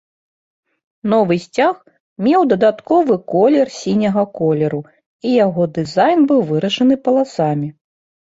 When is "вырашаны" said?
6.53-6.95